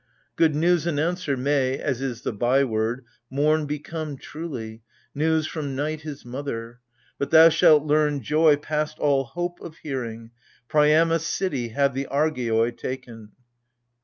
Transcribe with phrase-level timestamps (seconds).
[0.35, 4.81] Good news announcer, may— as is the by word— Morn become, truly,—
[5.13, 6.79] news from Night his mother!
[7.19, 10.31] But thou shalt learn joy past all hope of hearing.
[10.67, 13.33] Priamos' city have the Argeioi taken.